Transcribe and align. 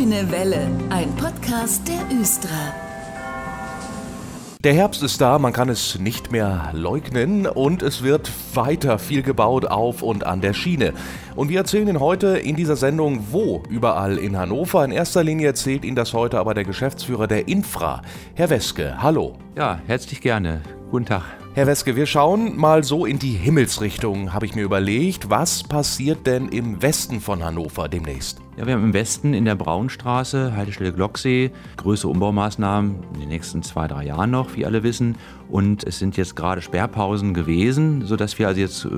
Grüne 0.00 0.32
Welle, 0.32 0.66
ein 0.88 1.14
Podcast 1.16 1.86
der 1.86 2.18
Östra. 2.18 2.48
Der 4.64 4.72
Herbst 4.72 5.02
ist 5.02 5.20
da, 5.20 5.38
man 5.38 5.52
kann 5.52 5.68
es 5.68 5.98
nicht 5.98 6.32
mehr 6.32 6.70
leugnen 6.72 7.46
und 7.46 7.82
es 7.82 8.02
wird 8.02 8.30
weiter 8.54 8.98
viel 8.98 9.22
gebaut 9.22 9.66
auf 9.66 10.00
und 10.00 10.24
an 10.24 10.40
der 10.40 10.54
Schiene. 10.54 10.94
Und 11.36 11.50
wir 11.50 11.58
erzählen 11.58 11.86
Ihnen 11.86 12.00
heute 12.00 12.38
in 12.38 12.56
dieser 12.56 12.76
Sendung, 12.76 13.26
wo 13.30 13.62
überall 13.68 14.16
in 14.16 14.38
Hannover. 14.38 14.86
In 14.86 14.90
erster 14.90 15.22
Linie 15.22 15.48
erzählt 15.48 15.84
Ihnen 15.84 15.96
das 15.96 16.14
heute 16.14 16.38
aber 16.38 16.54
der 16.54 16.64
Geschäftsführer 16.64 17.26
der 17.26 17.46
Infra, 17.46 18.00
Herr 18.34 18.48
Weske. 18.48 19.02
Hallo. 19.02 19.36
Ja, 19.54 19.80
herzlich 19.86 20.22
gerne. 20.22 20.62
Guten 20.90 21.04
Tag. 21.04 21.24
Herr 21.60 21.66
Weske, 21.66 21.94
wir 21.94 22.06
schauen 22.06 22.56
mal 22.56 22.84
so 22.84 23.04
in 23.04 23.18
die 23.18 23.32
Himmelsrichtung, 23.32 24.32
habe 24.32 24.46
ich 24.46 24.54
mir 24.54 24.62
überlegt. 24.62 25.28
Was 25.28 25.62
passiert 25.62 26.26
denn 26.26 26.48
im 26.48 26.80
Westen 26.80 27.20
von 27.20 27.44
Hannover 27.44 27.86
demnächst? 27.86 28.38
Ja, 28.56 28.66
wir 28.66 28.72
haben 28.72 28.84
im 28.84 28.94
Westen 28.94 29.34
in 29.34 29.44
der 29.44 29.56
Braunstraße, 29.56 30.56
Haltestelle 30.56 30.90
Glocksee, 30.90 31.50
größere 31.76 32.10
Umbaumaßnahmen 32.12 33.02
in 33.12 33.20
den 33.20 33.28
nächsten 33.28 33.62
zwei, 33.62 33.86
drei 33.88 34.06
Jahren 34.06 34.30
noch, 34.30 34.56
wie 34.56 34.64
alle 34.64 34.82
wissen. 34.82 35.16
Und 35.50 35.84
es 35.84 35.98
sind 35.98 36.16
jetzt 36.16 36.34
gerade 36.34 36.62
Sperrpausen 36.62 37.34
gewesen, 37.34 38.06
sodass 38.06 38.38
wir 38.38 38.48
also 38.48 38.58
jetzt 38.58 38.86
äh, 38.86 38.88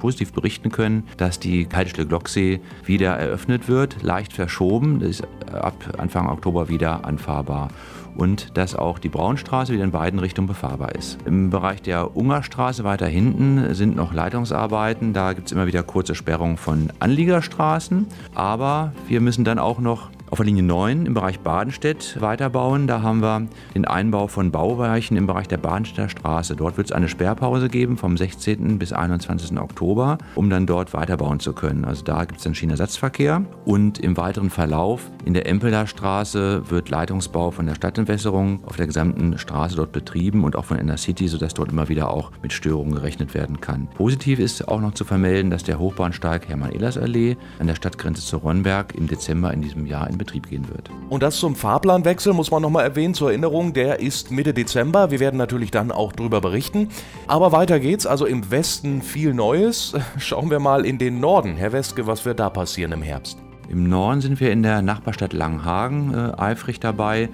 positiv 0.00 0.32
berichten 0.32 0.70
können, 0.70 1.06
dass 1.18 1.38
die 1.38 1.68
Haltestelle 1.70 2.08
Glocksee 2.08 2.60
wieder 2.86 3.14
eröffnet 3.18 3.68
wird, 3.68 4.02
leicht 4.02 4.32
verschoben. 4.32 5.00
Das 5.00 5.10
ist 5.10 5.24
ab 5.52 5.74
Anfang 5.98 6.30
Oktober 6.30 6.70
wieder 6.70 7.04
anfahrbar 7.04 7.68
und 8.16 8.56
dass 8.56 8.74
auch 8.74 8.98
die 8.98 9.08
Braunstraße 9.08 9.72
wieder 9.72 9.84
in 9.84 9.90
beiden 9.90 10.18
Richtungen 10.18 10.48
befahrbar 10.48 10.94
ist. 10.94 11.18
Im 11.24 11.50
Bereich 11.50 11.82
der 11.82 12.16
Ungerstraße 12.16 12.84
weiter 12.84 13.06
hinten 13.06 13.74
sind 13.74 13.96
noch 13.96 14.12
Leitungsarbeiten. 14.12 15.12
Da 15.12 15.32
gibt 15.32 15.46
es 15.46 15.52
immer 15.52 15.66
wieder 15.66 15.82
kurze 15.82 16.14
Sperrungen 16.14 16.56
von 16.56 16.92
Anliegerstraßen. 17.00 18.06
Aber 18.34 18.92
wir 19.06 19.20
müssen 19.20 19.44
dann 19.44 19.58
auch 19.58 19.78
noch 19.78 20.10
auf 20.30 20.38
der 20.38 20.46
Linie 20.46 20.62
9 20.62 21.06
im 21.06 21.14
Bereich 21.14 21.40
Badenstedt 21.40 22.20
weiterbauen. 22.20 22.86
Da 22.86 23.02
haben 23.02 23.22
wir 23.22 23.46
den 23.74 23.84
Einbau 23.84 24.26
von 24.26 24.50
Bauweichen 24.50 25.16
im 25.16 25.26
Bereich 25.26 25.48
der 25.48 25.58
Badenstädter 25.58 26.08
Straße. 26.08 26.56
Dort 26.56 26.76
wird 26.76 26.88
es 26.88 26.92
eine 26.92 27.08
Sperrpause 27.08 27.68
geben 27.68 27.96
vom 27.96 28.16
16. 28.16 28.78
bis 28.78 28.92
21. 28.92 29.58
Oktober, 29.58 30.18
um 30.34 30.50
dann 30.50 30.66
dort 30.66 30.94
weiterbauen 30.94 31.40
zu 31.40 31.52
können. 31.52 31.84
Also 31.84 32.02
da 32.02 32.24
gibt 32.24 32.38
es 32.38 32.44
dann 32.44 32.54
Schienenersatzverkehr. 32.54 33.44
Und 33.64 33.98
im 33.98 34.16
weiteren 34.16 34.50
Verlauf 34.50 35.10
in 35.24 35.34
der 35.34 35.46
Empelder 35.46 35.86
Straße 35.86 36.70
wird 36.70 36.88
Leitungsbau 36.88 37.50
von 37.50 37.66
der 37.66 37.74
Stadtentwässerung 37.74 38.64
auf 38.66 38.76
der 38.76 38.86
gesamten 38.86 39.38
Straße 39.38 39.76
dort 39.76 39.92
betrieben 39.92 40.44
und 40.44 40.56
auch 40.56 40.64
von 40.64 40.76
City, 40.96 41.28
sodass 41.28 41.54
dort 41.54 41.72
immer 41.72 41.88
wieder 41.88 42.10
auch 42.10 42.30
mit 42.42 42.52
Störungen 42.52 42.94
gerechnet 42.94 43.34
werden 43.34 43.60
kann. 43.60 43.88
Positiv 43.94 44.38
ist 44.38 44.66
auch 44.68 44.80
noch 44.80 44.94
zu 44.94 45.04
vermelden, 45.04 45.50
dass 45.50 45.64
der 45.64 45.78
Hochbahnsteig 45.78 46.48
Hermann-Ehlers-Allee 46.48 47.36
an 47.58 47.66
der 47.66 47.74
Stadtgrenze 47.74 48.22
zu 48.22 48.38
Ronnberg 48.38 48.94
im 48.94 49.06
Dezember 49.06 49.52
in 49.52 49.62
diesem 49.62 49.86
Jahr 49.86 50.08
in 50.08 50.15
in 50.16 50.18
Betrieb 50.18 50.48
gehen 50.48 50.68
wird. 50.68 50.90
Und 51.08 51.22
das 51.22 51.36
zum 51.36 51.54
Fahrplanwechsel 51.54 52.32
muss 52.32 52.50
man 52.50 52.62
nochmal 52.62 52.84
erwähnen 52.84 53.14
zur 53.14 53.30
Erinnerung, 53.30 53.72
der 53.72 54.00
ist 54.00 54.30
Mitte 54.30 54.54
Dezember. 54.54 55.10
Wir 55.10 55.20
werden 55.20 55.36
natürlich 55.36 55.70
dann 55.70 55.92
auch 55.92 56.12
darüber 56.12 56.40
berichten. 56.40 56.88
Aber 57.26 57.52
weiter 57.52 57.78
geht's, 57.78 58.06
also 58.06 58.26
im 58.26 58.50
Westen 58.50 59.02
viel 59.02 59.34
Neues. 59.34 59.94
Schauen 60.18 60.50
wir 60.50 60.58
mal 60.58 60.86
in 60.86 60.98
den 60.98 61.20
Norden. 61.20 61.56
Herr 61.56 61.72
Westke, 61.72 62.06
was 62.06 62.24
wird 62.24 62.40
da 62.40 62.50
passieren 62.50 62.92
im 62.92 63.02
Herbst? 63.02 63.38
Im 63.68 63.88
Norden 63.88 64.20
sind 64.20 64.40
wir 64.40 64.52
in 64.52 64.62
der 64.62 64.80
Nachbarstadt 64.80 65.32
Langenhagen 65.32 66.14
äh, 66.14 66.32
eifrig 66.40 66.80
dabei. 66.80 67.28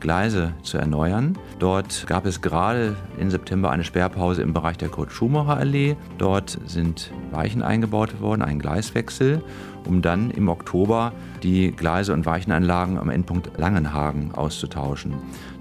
Gleise 0.00 0.52
zu 0.62 0.78
erneuern. 0.78 1.36
Dort 1.58 2.06
gab 2.06 2.26
es 2.26 2.40
gerade 2.40 2.96
im 3.18 3.30
September 3.30 3.70
eine 3.70 3.84
Sperrpause 3.84 4.42
im 4.42 4.52
Bereich 4.52 4.76
der 4.78 4.88
Kurt-Schumacher-Allee. 4.88 5.96
Dort 6.18 6.58
sind 6.66 7.10
Weichen 7.30 7.62
eingebaut 7.62 8.20
worden, 8.20 8.42
ein 8.42 8.58
Gleiswechsel, 8.58 9.42
um 9.86 10.02
dann 10.02 10.30
im 10.30 10.48
Oktober 10.48 11.12
die 11.42 11.72
Gleise 11.72 12.12
und 12.12 12.26
Weichenanlagen 12.26 12.98
am 12.98 13.10
Endpunkt 13.10 13.58
Langenhagen 13.58 14.32
auszutauschen. 14.34 15.14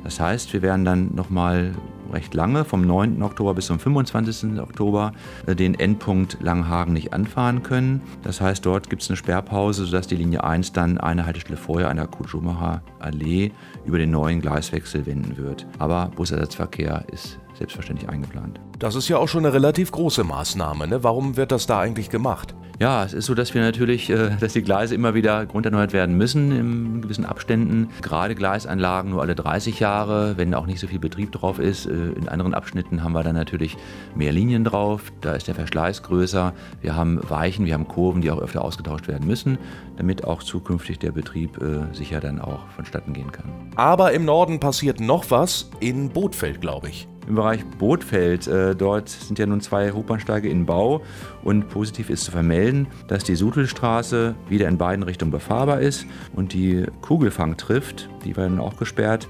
Das 0.04 0.20
heißt, 0.20 0.54
wir 0.54 0.62
werden 0.62 0.86
dann 0.86 1.16
nochmal 1.16 1.72
recht 2.12 2.34
lange, 2.34 2.66
vom 2.66 2.86
9. 2.86 3.22
Oktober 3.22 3.54
bis 3.54 3.68
zum 3.68 3.80
25. 3.80 4.60
Oktober, 4.60 5.14
äh, 5.46 5.56
den 5.56 5.76
Endpunkt 5.76 6.38
Langenhagen 6.42 6.94
nicht 6.94 7.14
anfahren 7.14 7.64
können. 7.64 8.02
Das 8.24 8.42
heißt, 8.42 8.66
dort 8.66 8.90
gibt 8.90 9.02
es 9.02 9.10
eine 9.10 9.18
Sperrpause, 9.18 9.86
sodass 9.86 10.08
die 10.08 10.16
Linie 10.16 10.44
1 10.44 10.74
dann 10.74 10.98
eine 10.98 11.26
Haltestelle 11.26 11.58
vorher 11.58 11.90
an 11.90 11.98
der 11.98 12.08
Kutschumacher 12.08 12.82
Allee 13.00 13.52
über 13.86 13.98
den 13.98 14.12
neuen 14.12 14.42
Gleiswechsel 14.42 15.06
wenden 15.06 15.38
wird. 15.38 15.66
Aber 15.80 16.12
Busersatzverkehr 16.16 17.06
ist 17.12 17.40
selbstverständlich 17.58 18.10
eingeplant. 18.10 18.60
Das 18.80 18.96
ist 18.96 19.08
ja 19.08 19.18
auch 19.18 19.28
schon 19.28 19.46
eine 19.46 19.54
relativ 19.54 19.92
große 19.92 20.24
Maßnahme. 20.24 20.88
Ne? 20.88 21.04
Warum 21.04 21.38
wird 21.38 21.52
das 21.52 21.66
da 21.66 21.80
eigentlich 21.80 22.10
gemacht? 22.10 22.56
Ja, 22.80 23.04
es 23.04 23.14
ist 23.14 23.26
so, 23.26 23.34
dass 23.34 23.56
wir 23.56 23.62
natürlich, 23.62 24.12
äh, 24.12 24.30
dass 24.40 24.54
die 24.54 24.62
Gleise 24.62 24.94
immer 24.94 25.16
wieder 25.16 25.48
grunderneuert 25.48 25.94
werden 25.94 26.16
müssen 26.16 26.52
in 26.52 27.02
gewissen 27.02 27.26
Abständen. 27.26 27.90
Gerade 28.04 28.36
Gleisanlagen 28.36 29.10
nur 29.10 29.22
alle 29.22 29.34
30 29.34 29.80
Jahre, 29.80 30.38
wenn 30.38 30.54
auch 30.54 30.68
nicht 30.68 30.80
so 30.80 30.86
viel 30.86 31.00
Betrieb 31.00 31.32
drauf 31.32 31.58
ist. 31.58 31.88
Äh, 31.88 32.12
in 32.12 32.30
anderen 32.30 32.54
Abschnitten 32.54 33.04
haben 33.04 33.14
wir 33.14 33.24
dann 33.24 33.36
natürlich 33.36 33.78
mehr 34.16 34.32
Linien 34.32 34.64
drauf, 34.64 35.12
da 35.22 35.34
ist 35.34 35.48
der 35.48 35.56
Verschleiß 35.56 36.04
größer. 36.04 36.54
Wir 36.82 36.96
haben 36.96 37.20
Weichen, 37.28 37.66
wir 37.66 37.74
haben 37.74 37.88
Kurven, 37.88 38.22
die 38.22 38.30
auch 38.30 38.40
öfter 38.40 38.64
ausgetauscht 38.64 39.08
werden 39.08 39.28
müssen, 39.28 39.58
damit 39.98 40.24
auch 40.26 40.44
zukünftig 40.44 41.00
der 41.00 41.12
Betrieb 41.12 41.60
äh, 41.60 41.92
sicher 41.96 42.20
dann 42.20 42.40
auch 42.40 42.68
vonstatten 42.76 43.14
gehen 43.14 43.32
kann. 43.32 43.46
Aber 43.76 44.12
im 44.12 44.24
Norden 44.24 44.60
passiert 44.60 45.00
noch 45.00 45.32
was 45.32 45.72
in 45.80 46.10
Bootfeld, 46.10 46.62
glaube 46.62 46.90
ich 46.90 47.08
im 47.28 47.36
Bereich 47.36 47.66
Bootfeld. 47.66 48.48
Äh, 48.48 48.76
dort 48.76 49.10
sind 49.10 49.38
ja 49.40 49.46
nun 49.46 49.62
zwei 49.62 49.92
Hochbahnsteige 49.92 50.50
in 50.50 50.66
Bau 50.66 51.02
und 51.44 51.70
positiv 51.70 52.10
ist 52.10 52.24
zu 52.24 52.32
vermelden, 52.32 52.88
dass 53.08 53.24
die 53.24 53.36
Sutelstraße 53.36 54.36
wieder 54.50 54.68
in 54.68 54.78
beiden 54.78 55.04
Richtungen 55.04 55.32
befahrbar 55.32 55.82
ist 55.82 56.06
und 56.34 56.54
die 56.54 56.86
Kugelfang 57.02 57.58
trifft, 57.58 58.10
die 58.26 58.36
war 58.36 58.44
dann 58.44 58.60
auch 58.60 58.78
gesperrt. 58.78 59.28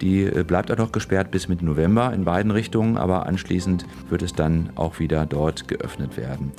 Die 0.00 0.24
äh, 0.24 0.44
bleibt 0.44 0.70
auch 0.70 0.78
noch 0.78 0.92
gesperrt 0.92 1.30
bis 1.30 1.48
Mitte 1.48 1.64
November 1.64 2.12
in 2.14 2.24
beiden 2.24 2.50
Richtungen, 2.50 2.96
aber 2.96 3.26
anschließend 3.26 3.84
wird 4.08 4.22
es 4.22 4.32
dann 4.32 4.70
auch 4.76 4.98
wieder 4.98 5.26
dort 5.26 5.68
geöffnet 5.68 6.16
werden. 6.16 6.52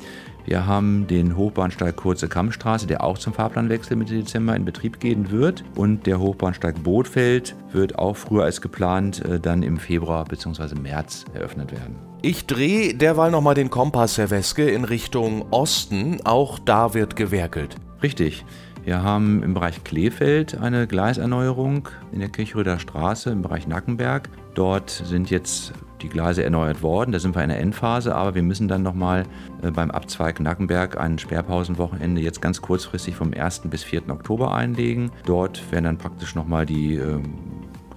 Wir 0.44 0.66
haben 0.66 1.06
den 1.06 1.36
Hochbahnsteig 1.36 1.96
Kurze 1.96 2.28
Kammstraße, 2.28 2.86
der 2.86 3.04
auch 3.04 3.16
zum 3.16 3.32
Fahrplanwechsel 3.32 3.96
Mitte 3.96 4.14
Dezember 4.14 4.56
in 4.56 4.64
Betrieb 4.64 4.98
gehen 4.98 5.30
wird. 5.30 5.62
Und 5.76 6.06
der 6.06 6.18
Hochbahnsteig 6.18 6.82
Bootfeld 6.82 7.54
wird 7.72 7.98
auch 7.98 8.16
früher 8.16 8.44
als 8.44 8.60
geplant 8.60 9.24
äh, 9.24 9.38
dann 9.38 9.62
im 9.62 9.76
Februar 9.76 10.24
bzw. 10.24 10.74
März 10.74 11.24
eröffnet 11.32 11.72
werden. 11.72 11.96
Ich 12.22 12.46
drehe 12.46 12.94
derweil 12.94 13.30
nochmal 13.30 13.54
den 13.54 13.70
Kompass, 13.70 14.18
Herr 14.18 14.30
Weske, 14.30 14.68
in 14.68 14.84
Richtung 14.84 15.46
Osten. 15.50 16.20
Auch 16.24 16.58
da 16.58 16.94
wird 16.94 17.16
gewerkelt. 17.16 17.76
Richtig. 18.02 18.44
Wir 18.84 19.02
haben 19.02 19.44
im 19.44 19.54
Bereich 19.54 19.84
Kleefeld 19.84 20.58
eine 20.60 20.88
Gleiserneuerung 20.88 21.88
in 22.10 22.18
der 22.18 22.28
Kirchröder 22.28 22.80
Straße 22.80 23.30
im 23.30 23.42
Bereich 23.42 23.68
Nackenberg. 23.68 24.28
Dort 24.54 24.90
sind 24.90 25.30
jetzt 25.30 25.72
die 26.02 26.08
Gleise 26.08 26.44
erneuert 26.44 26.82
worden. 26.82 27.12
Da 27.12 27.18
sind 27.18 27.34
wir 27.34 27.42
in 27.42 27.48
der 27.48 27.60
Endphase, 27.60 28.14
aber 28.14 28.34
wir 28.34 28.42
müssen 28.42 28.68
dann 28.68 28.82
nochmal 28.82 29.24
äh, 29.62 29.70
beim 29.70 29.90
Abzweig 29.90 30.40
Nackenberg 30.40 30.98
ein 30.98 31.18
Sperrpausenwochenende 31.18 32.20
jetzt 32.20 32.42
ganz 32.42 32.60
kurzfristig 32.60 33.14
vom 33.14 33.32
1. 33.32 33.62
bis 33.64 33.84
4. 33.84 34.08
Oktober 34.10 34.54
einlegen. 34.54 35.10
Dort 35.24 35.70
werden 35.72 35.84
dann 35.84 35.98
praktisch 35.98 36.34
nochmal 36.34 36.66
die 36.66 36.96
ähm, 36.96 37.34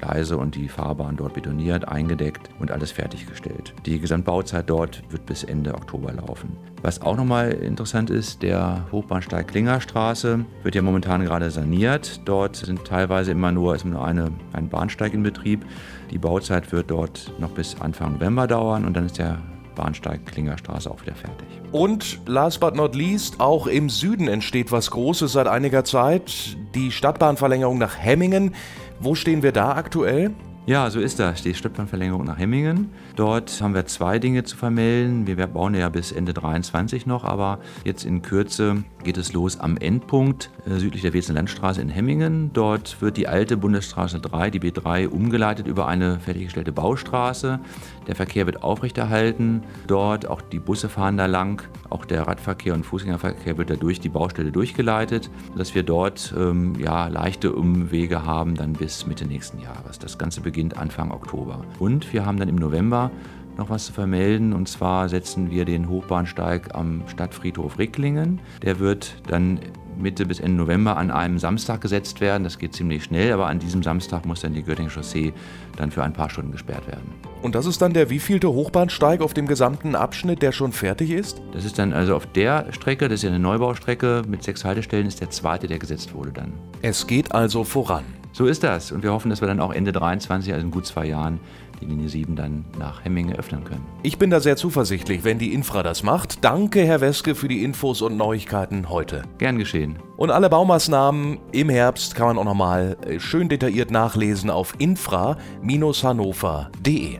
Gleise 0.05 0.37
und 0.37 0.55
die 0.55 0.67
Fahrbahn 0.67 1.17
dort 1.17 1.33
betoniert, 1.33 1.87
eingedeckt 1.87 2.49
und 2.59 2.71
alles 2.71 2.91
fertiggestellt. 2.91 3.73
Die 3.85 3.99
Gesamtbauzeit 3.99 4.69
dort 4.69 5.01
wird 5.09 5.25
bis 5.25 5.43
Ende 5.43 5.73
Oktober 5.73 6.13
laufen. 6.13 6.55
Was 6.83 7.01
auch 7.01 7.17
nochmal 7.17 7.51
interessant 7.51 8.11
ist, 8.11 8.43
der 8.43 8.85
Hochbahnsteig 8.91 9.47
Klingerstraße 9.47 10.45
wird 10.61 10.75
ja 10.75 10.83
momentan 10.83 11.23
gerade 11.23 11.49
saniert. 11.49 12.21
Dort 12.25 12.57
sind 12.57 12.85
teilweise 12.85 13.31
immer 13.31 13.51
nur, 13.51 13.75
ist 13.75 13.85
nur 13.85 14.05
eine, 14.05 14.31
ein 14.53 14.69
Bahnsteig 14.69 15.13
in 15.13 15.23
Betrieb. 15.23 15.65
Die 16.11 16.19
Bauzeit 16.19 16.71
wird 16.71 16.91
dort 16.91 17.33
noch 17.39 17.51
bis 17.51 17.81
Anfang 17.81 18.13
November 18.13 18.45
dauern 18.45 18.85
und 18.85 18.95
dann 18.95 19.07
ist 19.07 19.17
der 19.17 19.39
Bahnsteig 19.75 20.25
Klingerstraße 20.25 20.89
auch 20.89 21.01
wieder 21.01 21.15
fertig. 21.15 21.47
Und 21.71 22.19
last 22.25 22.59
but 22.59 22.75
not 22.75 22.95
least, 22.95 23.39
auch 23.39 23.67
im 23.67 23.89
Süden 23.89 24.27
entsteht 24.27 24.71
was 24.71 24.89
Großes 24.91 25.33
seit 25.33 25.47
einiger 25.47 25.83
Zeit. 25.83 26.57
Die 26.73 26.91
Stadtbahnverlängerung 26.91 27.77
nach 27.77 27.97
Hemmingen. 27.97 28.55
Wo 28.99 29.13
stehen 29.13 29.43
wir 29.43 29.51
da 29.51 29.73
aktuell? 29.73 30.31
Ja, 30.67 30.89
so 30.89 30.99
ist 30.99 31.19
das. 31.19 31.43
Die 31.43 31.53
Stadtbahnverlängerung 31.53 32.25
nach 32.25 32.39
Hemmingen. 32.39 32.89
Dort 33.15 33.61
haben 33.61 33.75
wir 33.75 33.85
zwei 33.85 34.17
Dinge 34.17 34.45
zu 34.45 34.57
vermelden. 34.57 35.27
Wir 35.27 35.35
bauen 35.45 35.75
ja 35.75 35.89
bis 35.89 36.11
Ende 36.11 36.33
23 36.33 37.05
noch, 37.05 37.23
aber 37.23 37.59
jetzt 37.83 38.03
in 38.03 38.23
Kürze 38.23 38.83
geht 39.03 39.17
es 39.17 39.31
los 39.31 39.59
am 39.59 39.77
Endpunkt 39.77 40.49
äh, 40.65 40.79
südlich 40.79 41.03
der 41.03 41.13
Wetzener 41.13 41.35
Landstraße 41.35 41.81
in 41.81 41.89
Hemmingen. 41.89 42.49
Dort 42.51 42.99
wird 42.99 43.17
die 43.17 43.27
alte 43.27 43.57
Bundesstraße 43.57 44.19
3, 44.19 44.49
die 44.49 44.59
B3, 44.59 45.07
umgeleitet 45.07 45.67
über 45.67 45.87
eine 45.87 46.19
fertiggestellte 46.19 46.71
Baustraße. 46.71 47.59
Der 48.07 48.15
Verkehr 48.15 48.47
wird 48.47 48.63
aufrechterhalten. 48.63 49.61
Dort 49.85 50.27
auch 50.27 50.41
die 50.41 50.59
Busse 50.59 50.89
fahren 50.89 51.17
da 51.17 51.27
lang. 51.27 51.61
Auch 51.91 52.05
der 52.05 52.27
Radverkehr 52.27 52.73
und 52.73 52.87
Fußgängerverkehr 52.87 53.59
wird 53.59 53.69
da 53.69 53.75
durch 53.75 53.99
die 53.99 54.09
Baustelle 54.09 54.51
durchgeleitet, 54.51 55.29
sodass 55.51 55.75
wir 55.75 55.83
dort 55.83 56.33
ähm, 56.35 56.73
ja, 56.79 57.07
leichte 57.07 57.53
Umwege 57.53 58.25
haben 58.25 58.55
dann 58.55 58.73
bis 58.73 59.05
Mitte 59.05 59.27
nächsten 59.27 59.61
Jahres. 59.61 59.99
Das 59.99 60.17
Ganze 60.17 60.41
beginnt 60.41 60.54
beginnt 60.55 60.77
Anfang 60.77 61.11
Oktober. 61.11 61.65
Und 61.79 62.13
wir 62.13 62.25
haben 62.25 62.39
dann 62.39 62.47
im 62.47 62.55
November 62.55 63.11
noch 63.57 63.69
was 63.69 63.87
zu 63.87 63.91
vermelden. 63.91 64.53
Und 64.53 64.69
zwar 64.69 65.09
setzen 65.09 65.51
wir 65.51 65.65
den 65.65 65.89
Hochbahnsteig 65.89 66.73
am 66.73 67.03
Stadtfriedhof 67.07 67.77
Ricklingen. 67.77 68.39
Der 68.61 68.79
wird 68.79 69.15
dann 69.27 69.59
Mitte 69.97 70.25
bis 70.25 70.39
Ende 70.39 70.55
November 70.55 70.95
an 70.95 71.11
einem 71.11 71.39
Samstag 71.39 71.81
gesetzt 71.81 72.21
werden. 72.21 72.45
Das 72.45 72.57
geht 72.57 72.73
ziemlich 72.73 73.03
schnell, 73.03 73.33
aber 73.33 73.47
an 73.47 73.59
diesem 73.59 73.83
Samstag 73.83 74.25
muss 74.25 74.41
dann 74.41 74.53
die 74.53 74.63
Göttinger 74.63 74.89
Chaussee 74.89 75.33
dann 75.75 75.91
für 75.91 76.03
ein 76.03 76.13
paar 76.13 76.29
Stunden 76.29 76.53
gesperrt 76.53 76.87
werden. 76.87 77.11
Und 77.41 77.53
das 77.53 77.65
ist 77.65 77.81
dann 77.81 77.91
der 77.91 78.09
wievielte 78.09 78.47
Hochbahnsteig 78.47 79.19
auf 79.19 79.33
dem 79.33 79.47
gesamten 79.47 79.93
Abschnitt, 79.93 80.41
der 80.41 80.53
schon 80.53 80.71
fertig 80.71 81.11
ist? 81.11 81.41
Das 81.51 81.65
ist 81.65 81.77
dann 81.77 81.91
also 81.91 82.15
auf 82.15 82.27
der 82.27 82.71
Strecke, 82.71 83.09
das 83.09 83.15
ist 83.15 83.23
ja 83.23 83.29
eine 83.29 83.39
Neubaustrecke 83.39 84.21
mit 84.25 84.41
sechs 84.41 84.63
Haltestellen, 84.63 85.05
ist 85.05 85.19
der 85.19 85.31
zweite, 85.31 85.67
der 85.67 85.79
gesetzt 85.79 86.13
wurde 86.13 86.31
dann. 86.31 86.53
Es 86.81 87.07
geht 87.07 87.33
also 87.33 87.65
voran. 87.65 88.05
So 88.35 88.45
ist 88.47 88.63
das. 88.63 88.91
Und 88.91 89.01
wir 89.01 89.13
hoffen, 89.13 89.29
dass 89.29 89.39
wir 89.39 89.47
dann 89.47 89.61
auch 89.61 89.71
Ende 89.71 89.93
23, 89.93 90.51
also 90.51 90.65
in 90.65 90.71
gut 90.71 90.85
zwei 90.85 91.05
Jahren, 91.05 91.39
die 91.79 91.85
Linie 91.85 92.09
7 92.09 92.35
dann 92.35 92.65
nach 92.77 93.05
Hemmingen 93.05 93.33
öffnen 93.33 93.63
können. 93.63 93.85
Ich 94.03 94.17
bin 94.17 94.29
da 94.29 94.41
sehr 94.41 94.57
zuversichtlich, 94.57 95.23
wenn 95.23 95.39
die 95.39 95.53
Infra 95.53 95.83
das 95.83 96.03
macht. 96.03 96.43
Danke, 96.43 96.81
Herr 96.81 96.99
Weske, 96.99 97.33
für 97.33 97.47
die 97.47 97.63
Infos 97.63 98.01
und 98.01 98.17
Neuigkeiten 98.17 98.89
heute. 98.89 99.21
Gern 99.37 99.57
geschehen. 99.57 99.99
Und 100.17 100.31
alle 100.31 100.49
Baumaßnahmen 100.49 101.37
im 101.53 101.69
Herbst 101.69 102.15
kann 102.15 102.27
man 102.27 102.37
auch 102.37 102.43
nochmal 102.43 102.97
äh, 103.07 103.21
schön 103.21 103.47
detailliert 103.47 103.89
nachlesen 103.89 104.49
auf 104.49 104.73
infra-hannover.de. 104.79 107.19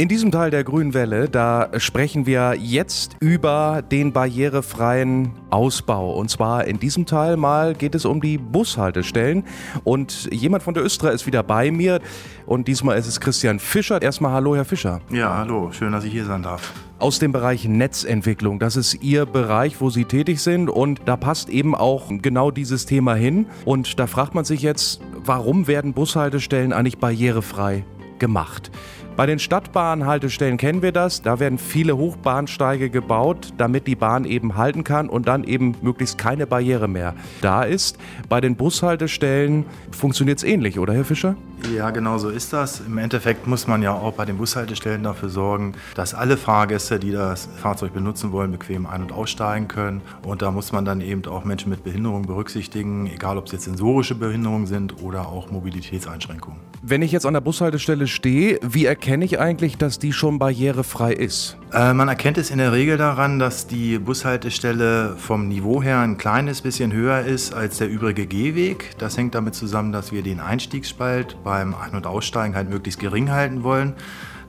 In 0.00 0.06
diesem 0.06 0.30
Teil 0.30 0.52
der 0.52 0.62
Grünen 0.62 0.94
Welle, 0.94 1.28
da 1.28 1.70
sprechen 1.78 2.24
wir 2.24 2.54
jetzt 2.56 3.16
über 3.18 3.82
den 3.82 4.12
barrierefreien 4.12 5.32
Ausbau. 5.50 6.12
Und 6.12 6.30
zwar 6.30 6.68
in 6.68 6.78
diesem 6.78 7.04
Teil 7.04 7.36
mal 7.36 7.74
geht 7.74 7.96
es 7.96 8.04
um 8.04 8.20
die 8.20 8.38
Bushaltestellen. 8.38 9.42
Und 9.82 10.28
jemand 10.32 10.62
von 10.62 10.74
der 10.74 10.84
Östra 10.84 11.08
ist 11.08 11.26
wieder 11.26 11.42
bei 11.42 11.72
mir. 11.72 12.00
Und 12.46 12.68
diesmal 12.68 12.96
ist 12.96 13.08
es 13.08 13.18
Christian 13.18 13.58
Fischer. 13.58 14.00
Erstmal 14.00 14.30
hallo, 14.30 14.54
Herr 14.54 14.64
Fischer. 14.64 15.00
Ja, 15.10 15.36
hallo, 15.36 15.72
schön, 15.72 15.90
dass 15.90 16.04
ich 16.04 16.12
hier 16.12 16.26
sein 16.26 16.44
darf. 16.44 16.72
Aus 17.00 17.18
dem 17.18 17.32
Bereich 17.32 17.64
Netzentwicklung, 17.64 18.60
das 18.60 18.76
ist 18.76 19.02
Ihr 19.02 19.26
Bereich, 19.26 19.80
wo 19.80 19.90
Sie 19.90 20.04
tätig 20.04 20.40
sind. 20.40 20.70
Und 20.70 21.00
da 21.06 21.16
passt 21.16 21.48
eben 21.48 21.74
auch 21.74 22.04
genau 22.22 22.52
dieses 22.52 22.86
Thema 22.86 23.16
hin. 23.16 23.46
Und 23.64 23.98
da 23.98 24.06
fragt 24.06 24.36
man 24.36 24.44
sich 24.44 24.62
jetzt, 24.62 25.00
warum 25.24 25.66
werden 25.66 25.92
Bushaltestellen 25.92 26.72
eigentlich 26.72 26.98
barrierefrei 26.98 27.84
gemacht? 28.20 28.70
Bei 29.18 29.26
den 29.26 29.40
Stadtbahnhaltestellen 29.40 30.58
kennen 30.58 30.80
wir 30.80 30.92
das. 30.92 31.22
Da 31.22 31.40
werden 31.40 31.58
viele 31.58 31.96
Hochbahnsteige 31.96 32.88
gebaut, 32.88 33.52
damit 33.58 33.88
die 33.88 33.96
Bahn 33.96 34.24
eben 34.24 34.56
halten 34.56 34.84
kann 34.84 35.08
und 35.08 35.26
dann 35.26 35.42
eben 35.42 35.74
möglichst 35.82 36.18
keine 36.18 36.46
Barriere 36.46 36.86
mehr 36.86 37.16
da 37.40 37.64
ist. 37.64 37.98
Bei 38.28 38.40
den 38.40 38.54
Bushaltestellen 38.54 39.66
funktioniert 39.90 40.38
es 40.38 40.44
ähnlich, 40.44 40.78
oder 40.78 40.94
Herr 40.94 41.04
Fischer? 41.04 41.34
Ja, 41.74 41.90
genau 41.90 42.18
so 42.18 42.30
ist 42.30 42.52
das. 42.52 42.80
Im 42.80 42.98
Endeffekt 42.98 43.46
muss 43.46 43.66
man 43.66 43.82
ja 43.82 43.92
auch 43.92 44.12
bei 44.12 44.24
den 44.24 44.38
Bushaltestellen 44.38 45.02
dafür 45.02 45.28
sorgen, 45.28 45.74
dass 45.94 46.14
alle 46.14 46.36
Fahrgäste, 46.36 46.98
die 46.98 47.12
das 47.12 47.48
Fahrzeug 47.60 47.92
benutzen 47.92 48.32
wollen, 48.32 48.52
bequem 48.52 48.86
ein- 48.86 49.02
und 49.02 49.12
aussteigen 49.12 49.68
können. 49.68 50.00
Und 50.24 50.40
da 50.42 50.50
muss 50.50 50.72
man 50.72 50.84
dann 50.84 51.00
eben 51.00 51.24
auch 51.26 51.44
Menschen 51.44 51.70
mit 51.70 51.84
Behinderung 51.84 52.22
berücksichtigen, 52.22 53.06
egal 53.06 53.36
ob 53.38 53.46
es 53.46 53.52
jetzt 53.52 53.64
sensorische 53.64 54.14
Behinderungen 54.14 54.66
sind 54.66 55.02
oder 55.02 55.28
auch 55.28 55.50
Mobilitätseinschränkungen. 55.50 56.60
Wenn 56.80 57.02
ich 57.02 57.10
jetzt 57.10 57.26
an 57.26 57.34
der 57.34 57.40
Bushaltestelle 57.40 58.06
stehe, 58.06 58.60
wie 58.62 58.84
erkenne 58.86 59.24
ich 59.24 59.40
eigentlich, 59.40 59.76
dass 59.76 59.98
die 59.98 60.12
schon 60.12 60.38
barrierefrei 60.38 61.12
ist? 61.12 61.56
Äh, 61.72 61.92
man 61.92 62.08
erkennt 62.08 62.38
es 62.38 62.50
in 62.50 62.58
der 62.58 62.72
Regel 62.72 62.96
daran, 62.96 63.38
dass 63.38 63.66
die 63.66 63.98
Bushaltestelle 63.98 65.16
vom 65.18 65.48
Niveau 65.48 65.82
her 65.82 65.98
ein 65.98 66.16
kleines 66.16 66.62
bisschen 66.62 66.92
höher 66.92 67.20
ist 67.20 67.52
als 67.52 67.78
der 67.78 67.90
übrige 67.90 68.26
Gehweg. 68.26 68.96
Das 68.98 69.18
hängt 69.18 69.34
damit 69.34 69.54
zusammen, 69.54 69.92
dass 69.92 70.12
wir 70.12 70.22
den 70.22 70.40
Einstiegsspalt 70.40 71.36
beim 71.48 71.74
Ein- 71.74 71.94
und 71.94 72.06
Aussteigen 72.06 72.54
halt 72.54 72.68
möglichst 72.68 73.00
gering 73.00 73.30
halten 73.30 73.62
wollen. 73.62 73.94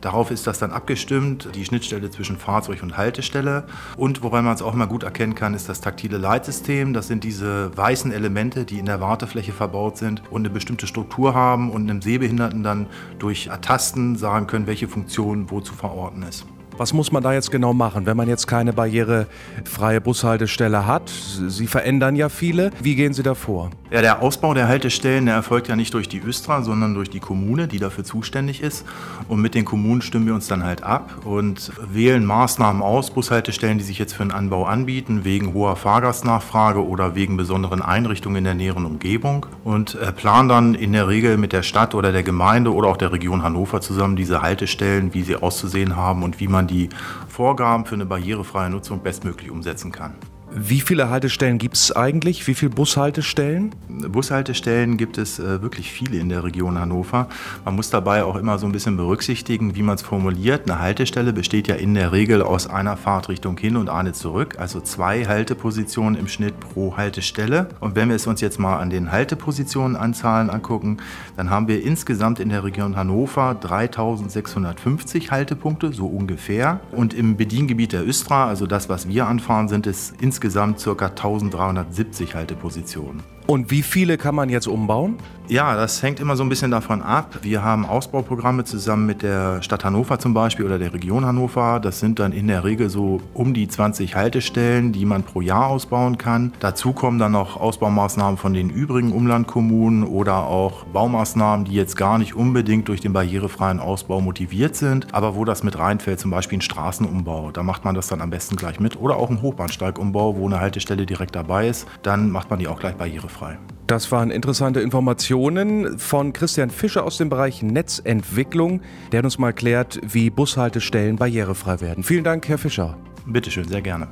Darauf 0.01 0.31
ist 0.31 0.47
das 0.47 0.59
dann 0.59 0.71
abgestimmt, 0.71 1.47
die 1.55 1.63
Schnittstelle 1.63 2.11
zwischen 2.11 2.37
Fahrzeug 2.37 2.83
und 2.83 2.97
Haltestelle. 2.97 3.63
Und 3.95 4.21
woran 4.21 4.43
man 4.43 4.55
es 4.55 4.61
auch 4.61 4.73
mal 4.73 4.85
gut 4.85 5.03
erkennen 5.03 5.33
kann, 5.33 5.53
ist 5.53 5.69
das 5.69 5.79
taktile 5.79 6.17
Leitsystem. 6.17 6.93
Das 6.93 7.07
sind 7.07 7.23
diese 7.23 7.75
weißen 7.77 8.11
Elemente, 8.11 8.65
die 8.65 8.79
in 8.79 8.85
der 8.85 8.99
Wartefläche 8.99 9.53
verbaut 9.53 9.97
sind 9.97 10.21
und 10.29 10.41
eine 10.41 10.49
bestimmte 10.49 10.87
Struktur 10.87 11.33
haben 11.33 11.71
und 11.71 11.89
einem 11.89 12.01
Sehbehinderten 12.01 12.63
dann 12.63 12.87
durch 13.17 13.47
Ertasten 13.47 14.17
sagen 14.17 14.45
können, 14.47 14.67
welche 14.67 14.89
Funktion 14.89 15.49
wo 15.49 15.61
zu 15.61 15.73
verorten 15.73 16.23
ist. 16.23 16.45
Was 16.79 16.93
muss 16.93 17.11
man 17.11 17.21
da 17.21 17.33
jetzt 17.33 17.51
genau 17.51 17.73
machen, 17.73 18.05
wenn 18.05 18.15
man 18.15 18.29
jetzt 18.29 18.47
keine 18.47 18.71
barrierefreie 18.71 19.99
Bushaltestelle 19.99 20.87
hat? 20.87 21.09
Sie 21.09 21.67
verändern 21.67 22.15
ja 22.15 22.29
viele. 22.29 22.71
Wie 22.81 22.95
gehen 22.95 23.11
Sie 23.11 23.21
da 23.21 23.35
vor? 23.35 23.71
Ja, 23.91 24.01
der 24.01 24.21
Ausbau 24.21 24.53
der 24.53 24.69
Haltestellen 24.69 25.25
der 25.25 25.35
erfolgt 25.35 25.67
ja 25.67 25.75
nicht 25.75 25.93
durch 25.93 26.07
die 26.07 26.21
Östra, 26.21 26.61
sondern 26.61 26.93
durch 26.93 27.09
die 27.09 27.19
Kommune, 27.19 27.67
die 27.67 27.79
dafür 27.79 28.05
zuständig 28.05 28.61
ist. 28.61 28.85
Und 29.27 29.41
mit 29.41 29.55
den 29.55 29.65
Kommunen 29.65 30.01
stimmen 30.01 30.25
wir 30.25 30.33
uns 30.33 30.47
dann 30.47 30.63
halt 30.63 30.83
ab 30.83 31.25
und 31.25 31.73
wählen 31.91 32.23
Maßnahmen 32.23 32.81
aus, 32.81 33.11
Bushaltestellen, 33.11 33.77
die 33.77 33.83
sich 33.83 33.99
jetzt 33.99 34.13
für 34.13 34.21
einen 34.21 34.31
Anbau 34.31 34.63
anbieten, 34.63 35.25
wegen 35.25 35.53
hoher 35.53 35.75
Fahrgastnachfrage 35.75 36.87
oder 36.87 37.13
wegen 37.13 37.35
besonderen 37.35 37.81
Einrichtungen 37.81 38.37
in 38.37 38.43
der 38.45 38.53
näheren 38.53 38.85
Umgebung. 38.85 39.47
Und 39.65 39.95
äh, 39.95 40.13
planen 40.13 40.47
dann 40.47 40.75
in 40.75 40.93
der 40.93 41.09
Regel 41.09 41.35
mit 41.35 41.51
der 41.51 41.63
Stadt 41.63 41.93
oder 41.93 42.13
der 42.13 42.23
Gemeinde 42.23 42.73
oder 42.73 42.87
auch 42.87 42.97
der 42.97 43.11
Region 43.11 43.43
Hannover 43.43 43.81
zusammen 43.81 44.15
diese 44.15 44.41
Haltestellen, 44.41 45.13
wie 45.13 45.23
sie 45.23 45.35
auszusehen 45.35 45.97
haben 45.97 46.23
und 46.23 46.39
wie 46.39 46.47
man 46.47 46.68
die 46.69 46.89
Vorgaben 47.27 47.85
für 47.85 47.95
eine 47.95 48.05
barrierefreie 48.05 48.69
Nutzung 48.69 49.01
bestmöglich 49.01 49.51
umsetzen 49.51 49.91
kann. 49.91 50.15
Wie 50.51 50.81
viele 50.81 51.11
Haltestellen 51.11 51.59
gibt 51.59 51.75
es 51.75 51.95
eigentlich? 51.95 52.47
Wie 52.47 52.55
viele 52.55 52.71
Bushaltestellen? 52.71 53.75
Bushaltestellen 53.87 54.97
gibt 54.97 55.19
es 55.19 55.37
äh, 55.37 55.61
wirklich 55.61 55.91
viele 55.91 56.17
in 56.17 56.29
der 56.29 56.43
Region 56.43 56.79
Hannover. 56.79 57.27
Man 57.65 57.75
muss 57.75 57.91
dabei 57.91 58.23
auch 58.23 58.35
immer 58.35 58.57
so 58.57 58.65
ein 58.65 58.71
bisschen 58.71 58.97
berücksichtigen, 58.97 59.75
wie 59.75 59.83
man 59.83 59.95
es 59.95 60.01
formuliert. 60.01 60.67
Eine 60.67 60.79
Haltestelle 60.79 61.33
besteht 61.33 61.67
ja 61.67 61.75
in 61.75 61.93
der 61.93 62.11
Regel 62.13 62.41
aus 62.41 62.65
einer 62.65 62.97
Fahrtrichtung 62.97 63.59
hin 63.59 63.77
und 63.77 63.89
eine 63.89 64.13
zurück, 64.13 64.55
also 64.57 64.81
zwei 64.81 65.25
Haltepositionen 65.25 66.19
im 66.19 66.27
Schnitt 66.27 66.59
pro 66.59 66.97
Haltestelle. 66.97 67.69
Und 67.79 67.95
wenn 67.95 68.09
wir 68.09 68.15
es 68.15 68.25
uns 68.25 68.41
jetzt 68.41 68.59
mal 68.59 68.77
an 68.77 68.89
den 68.89 69.11
Haltepositionenanzahlen 69.11 70.49
angucken, 70.49 70.97
dann 71.37 71.51
haben 71.51 71.67
wir 71.67 71.83
insgesamt 71.83 72.39
in 72.39 72.49
der 72.49 72.63
Region 72.63 72.95
Hannover 72.95 73.53
3650 73.53 75.29
Haltepunkte, 75.29 75.93
so 75.93 76.07
ungefähr. 76.07 76.79
Und 76.91 77.13
im 77.13 77.37
Bediengebiet 77.37 77.93
der 77.93 78.07
Östra, 78.07 78.47
also 78.47 78.65
das, 78.65 78.89
was 78.89 79.07
wir 79.07 79.27
anfahren, 79.27 79.67
sind 79.67 79.85
es 79.85 80.11
insgesamt 80.19 80.38
insgesamt 80.39 80.81
ca. 80.81 81.07
1370 81.07 82.33
Haltepositionen. 82.33 83.21
Und 83.49 83.71
wie 83.71 83.81
viele 83.81 84.19
kann 84.19 84.35
man 84.35 84.49
jetzt 84.49 84.67
umbauen? 84.67 85.17
Ja, 85.47 85.75
das 85.75 86.03
hängt 86.03 86.19
immer 86.19 86.35
so 86.35 86.43
ein 86.43 86.49
bisschen 86.49 86.69
davon 86.69 87.01
ab. 87.01 87.39
Wir 87.41 87.63
haben 87.63 87.83
Ausbauprogramme 87.83 88.65
zusammen 88.65 89.07
mit 89.07 89.23
der 89.23 89.63
Stadt 89.63 89.83
Hannover 89.83 90.19
zum 90.19 90.35
Beispiel 90.35 90.63
oder 90.63 90.77
der 90.77 90.93
Region 90.93 91.25
Hannover. 91.25 91.79
Das 91.79 91.99
sind 91.99 92.19
dann 92.19 92.33
in 92.33 92.45
der 92.45 92.63
Regel 92.63 92.91
so 92.91 93.19
um 93.33 93.55
die 93.55 93.67
20 93.67 94.13
Haltestellen, 94.13 94.91
die 94.91 95.05
man 95.05 95.23
pro 95.23 95.41
Jahr 95.41 95.65
ausbauen 95.65 96.19
kann. 96.19 96.53
Dazu 96.59 96.93
kommen 96.93 97.17
dann 97.17 97.31
noch 97.31 97.59
Ausbaumaßnahmen 97.59 98.37
von 98.37 98.53
den 98.53 98.69
übrigen 98.69 99.11
Umlandkommunen 99.11 100.03
oder 100.03 100.45
auch 100.45 100.83
Baumaßnahmen, 100.83 101.65
die 101.65 101.73
jetzt 101.73 101.97
gar 101.97 102.19
nicht 102.19 102.35
unbedingt 102.35 102.87
durch 102.87 103.01
den 103.01 103.13
barrierefreien 103.13 103.79
Ausbau 103.79 104.21
motiviert 104.21 104.75
sind, 104.75 105.11
aber 105.15 105.35
wo 105.35 105.45
das 105.45 105.63
mit 105.63 105.79
reinfällt, 105.79 106.19
zum 106.19 106.29
Beispiel 106.29 106.59
ein 106.59 106.61
Straßenumbau. 106.61 107.49
Da 107.49 107.63
macht 107.63 107.85
man 107.85 107.95
das 107.95 108.05
dann 108.05 108.21
am 108.21 108.29
besten 108.29 108.55
gleich 108.55 108.79
mit. 108.79 109.01
Oder 109.01 109.15
auch 109.15 109.31
ein 109.31 109.41
Hochbahnsteigumbau, 109.41 110.35
wo 110.35 110.45
eine 110.45 110.59
Haltestelle 110.59 111.07
direkt 111.07 111.35
dabei 111.35 111.69
ist. 111.69 111.87
Dann 112.03 112.29
macht 112.29 112.51
man 112.51 112.59
die 112.59 112.67
auch 112.67 112.79
gleich 112.79 112.93
barrierefrei 112.93 113.38
frei. 113.39 113.57
Das 113.87 114.11
waren 114.11 114.29
interessante 114.29 114.81
Informationen 114.81 115.97
von 115.97 116.31
Christian 116.31 116.69
Fischer 116.69 117.03
aus 117.03 117.17
dem 117.17 117.29
Bereich 117.29 117.63
Netzentwicklung, 117.63 118.81
der 119.11 119.23
uns 119.23 119.39
mal 119.39 119.53
klärt, 119.53 119.99
wie 120.03 120.29
Bushaltestellen 120.29 121.15
barrierefrei 121.15 121.81
werden. 121.81 122.03
Vielen 122.03 122.23
Dank, 122.23 122.47
Herr 122.47 122.59
Fischer. 122.59 122.97
Bitte 123.25 123.49
schön, 123.49 123.67
sehr 123.67 123.81
gerne. 123.81 124.07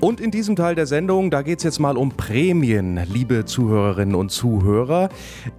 Und 0.00 0.20
in 0.20 0.32
diesem 0.32 0.56
Teil 0.56 0.74
der 0.74 0.86
Sendung, 0.86 1.30
da 1.30 1.42
geht 1.42 1.58
es 1.58 1.64
jetzt 1.64 1.78
mal 1.78 1.96
um 1.96 2.10
Prämien, 2.10 2.98
liebe 3.08 3.44
Zuhörerinnen 3.44 4.16
und 4.16 4.30
Zuhörer, 4.30 5.10